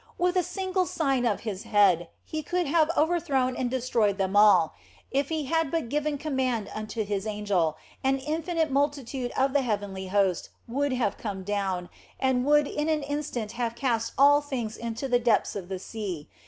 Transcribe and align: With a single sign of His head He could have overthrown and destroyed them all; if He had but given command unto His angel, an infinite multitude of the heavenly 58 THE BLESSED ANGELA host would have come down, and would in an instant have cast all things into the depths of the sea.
With 0.17 0.35
a 0.35 0.41
single 0.41 0.87
sign 0.87 1.27
of 1.27 1.41
His 1.41 1.61
head 1.61 2.09
He 2.23 2.41
could 2.41 2.65
have 2.65 2.89
overthrown 2.97 3.55
and 3.55 3.69
destroyed 3.69 4.17
them 4.17 4.35
all; 4.35 4.73
if 5.11 5.29
He 5.29 5.45
had 5.45 5.69
but 5.69 5.89
given 5.89 6.17
command 6.17 6.71
unto 6.73 7.03
His 7.03 7.27
angel, 7.27 7.77
an 8.03 8.17
infinite 8.17 8.71
multitude 8.71 9.31
of 9.37 9.53
the 9.53 9.61
heavenly 9.61 10.05
58 10.05 10.05
THE 10.05 10.11
BLESSED 10.11 10.15
ANGELA 10.15 10.25
host 10.25 10.49
would 10.67 10.93
have 10.93 11.17
come 11.19 11.43
down, 11.43 11.89
and 12.19 12.45
would 12.45 12.65
in 12.65 12.89
an 12.89 13.03
instant 13.03 13.51
have 13.51 13.75
cast 13.75 14.13
all 14.17 14.41
things 14.41 14.75
into 14.75 15.07
the 15.07 15.19
depths 15.19 15.55
of 15.55 15.69
the 15.69 15.77
sea. 15.77 16.27